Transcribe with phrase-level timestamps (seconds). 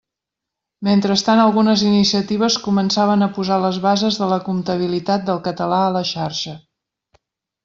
[0.85, 6.03] Mentrestant algunes iniciatives començaven a posar les bases de la «comptabilitat» del català a la
[6.15, 6.57] xarxa.